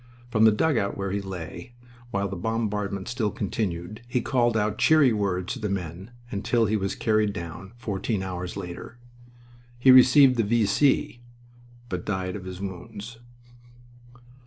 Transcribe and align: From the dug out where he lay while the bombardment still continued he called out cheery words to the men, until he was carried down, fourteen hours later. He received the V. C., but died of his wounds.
From 0.31 0.45
the 0.45 0.51
dug 0.51 0.79
out 0.79 0.97
where 0.97 1.11
he 1.11 1.21
lay 1.21 1.75
while 2.09 2.27
the 2.27 2.35
bombardment 2.35 3.07
still 3.07 3.29
continued 3.29 4.01
he 4.07 4.19
called 4.19 4.57
out 4.57 4.79
cheery 4.79 5.13
words 5.13 5.53
to 5.53 5.59
the 5.59 5.69
men, 5.69 6.09
until 6.31 6.65
he 6.65 6.75
was 6.75 6.95
carried 6.95 7.33
down, 7.33 7.73
fourteen 7.77 8.23
hours 8.23 8.57
later. 8.57 8.97
He 9.77 9.91
received 9.91 10.37
the 10.37 10.43
V. 10.43 10.65
C., 10.65 11.21
but 11.87 12.03
died 12.03 12.35
of 12.35 12.45
his 12.45 12.59
wounds. 12.59 13.19